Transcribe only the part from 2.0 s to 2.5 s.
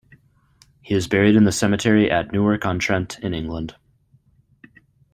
at